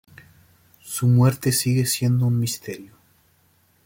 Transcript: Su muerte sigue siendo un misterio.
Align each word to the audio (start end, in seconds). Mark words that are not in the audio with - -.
Su 0.79 1.05
muerte 1.07 1.51
sigue 1.51 1.85
siendo 1.85 2.25
un 2.25 2.39
misterio. 2.39 2.95